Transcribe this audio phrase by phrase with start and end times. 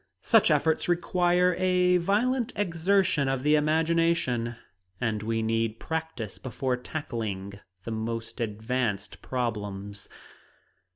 [0.23, 4.55] Such efforts require a violent exertion of the imagination,
[4.99, 10.09] and we need practice before tackling the more advanced problems.